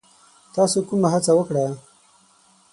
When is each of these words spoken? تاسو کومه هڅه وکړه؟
تاسو 0.55 0.77
کومه 0.89 1.07
هڅه 1.13 1.31
وکړه؟ 1.35 1.65